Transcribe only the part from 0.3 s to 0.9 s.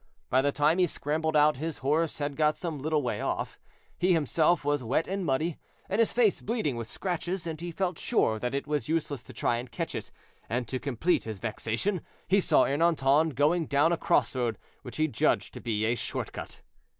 By the time he